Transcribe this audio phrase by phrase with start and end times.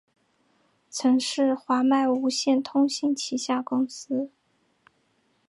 [0.89, 4.31] 曾是华脉无线通信旗下公司。